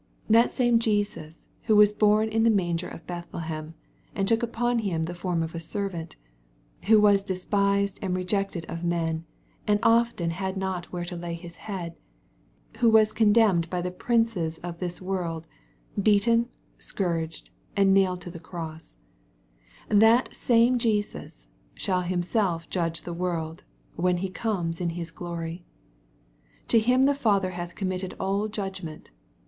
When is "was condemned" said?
12.91-13.69